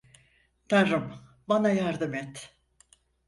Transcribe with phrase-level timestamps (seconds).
[0.67, 1.13] Tanrım
[1.49, 2.57] bana yardım et.